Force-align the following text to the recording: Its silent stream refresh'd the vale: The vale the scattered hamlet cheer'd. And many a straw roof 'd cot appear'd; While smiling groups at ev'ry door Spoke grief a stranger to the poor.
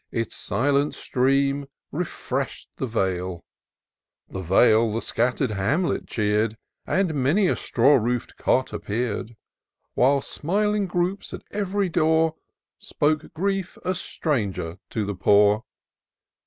Its 0.11 0.35
silent 0.35 0.95
stream 0.95 1.67
refresh'd 1.91 2.67
the 2.77 2.87
vale: 2.87 3.43
The 4.29 4.41
vale 4.41 4.89
the 4.91 4.99
scattered 4.99 5.51
hamlet 5.51 6.07
cheer'd. 6.07 6.57
And 6.87 7.13
many 7.13 7.45
a 7.45 7.55
straw 7.55 7.97
roof 7.97 8.25
'd 8.25 8.35
cot 8.35 8.73
appear'd; 8.73 9.35
While 9.93 10.21
smiling 10.21 10.87
groups 10.87 11.35
at 11.35 11.43
ev'ry 11.51 11.89
door 11.89 12.33
Spoke 12.79 13.31
grief 13.35 13.77
a 13.85 13.93
stranger 13.93 14.79
to 14.89 15.05
the 15.05 15.13
poor. 15.13 15.65